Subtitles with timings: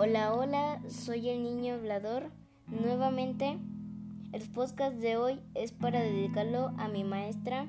[0.00, 2.30] Hola, hola, soy el niño hablador.
[2.68, 3.58] Nuevamente,
[4.30, 7.66] el podcast de hoy es para dedicarlo a mi maestra.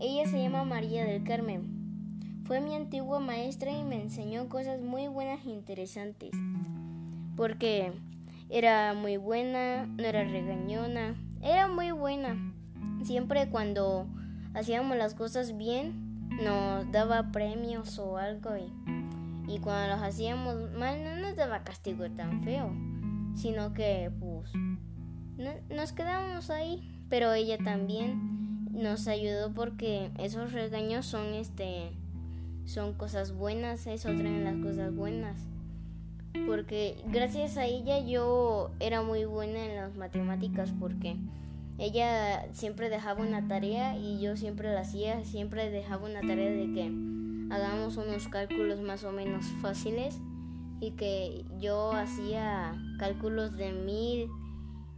[0.00, 2.42] Ella se llama María del Carmen.
[2.46, 6.32] Fue mi antigua maestra y me enseñó cosas muy buenas e interesantes.
[7.36, 7.92] Porque
[8.48, 12.54] era muy buena, no era regañona, era muy buena.
[13.04, 14.08] Siempre cuando
[14.52, 18.72] hacíamos las cosas bien, nos daba premios o algo y
[19.48, 22.70] y cuando los hacíamos mal no nos daba castigo tan feo,
[23.34, 24.52] sino que pues
[25.70, 26.94] nos quedábamos ahí.
[27.08, 31.92] Pero ella también nos ayudó porque esos regaños son este
[32.66, 35.40] son cosas buenas, eso traen las cosas buenas.
[36.46, 41.16] Porque gracias a ella yo era muy buena en las matemáticas porque
[41.78, 46.72] ella siempre dejaba una tarea y yo siempre la hacía, siempre dejaba una tarea de
[46.74, 46.92] que
[47.88, 50.20] hagamos unos cálculos más o menos fáciles
[50.78, 54.28] y que yo hacía cálculos de mil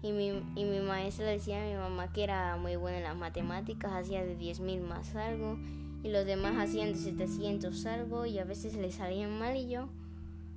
[0.02, 3.16] y mi, y mi maestra decía a mi mamá que era muy buena en las
[3.16, 5.56] matemáticas, hacía de diez mil más algo
[6.02, 9.88] y los demás hacían de 700 algo y a veces le salían mal y yo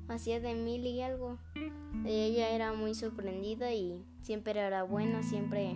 [0.07, 1.37] hacía de mil y algo.
[2.03, 5.75] Y ella era muy sorprendida y siempre era buena, siempre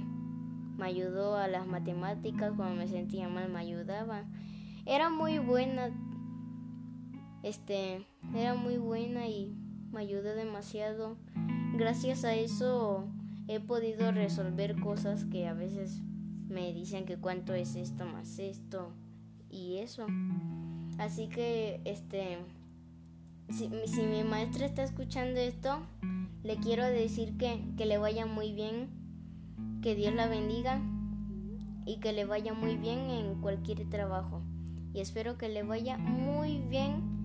[0.77, 4.23] me ayudó a las matemáticas, cuando me sentía mal me ayudaba.
[4.85, 5.91] Era muy buena
[7.43, 9.55] este, era muy buena y
[9.91, 11.17] me ayudó demasiado.
[11.75, 13.07] Gracias a eso
[13.47, 16.01] he podido resolver cosas que a veces
[16.49, 18.91] me dicen que cuánto es esto más esto
[19.49, 20.07] y eso.
[20.97, 22.37] Así que, este,
[23.49, 25.79] si, mi maestra está escuchando esto,
[26.43, 28.89] le quiero decir que, que le vaya muy bien,
[29.81, 30.81] que Dios la bendiga
[31.85, 34.41] y que le vaya muy bien en cualquier trabajo.
[34.93, 37.16] Y espero que le vaya muy bien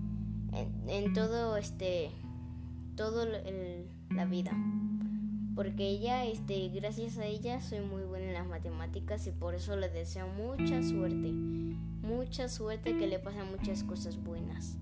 [0.55, 2.11] en, todo este
[2.95, 3.25] todo
[4.09, 4.51] la vida.
[5.55, 9.75] Porque ella este gracias a ella soy muy buena en las matemáticas y por eso
[9.75, 11.31] le deseo mucha suerte.
[11.31, 14.77] Mucha suerte que le pasen muchas cosas buenas